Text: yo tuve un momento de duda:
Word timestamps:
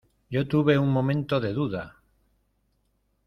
yo 0.31 0.47
tuve 0.47 0.79
un 0.79 0.91
momento 0.91 1.39
de 1.39 1.53
duda: 1.53 2.01